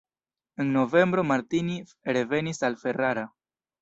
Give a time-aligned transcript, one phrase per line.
[0.63, 1.77] En novembro Martini
[2.19, 3.29] revenis al Ferrara.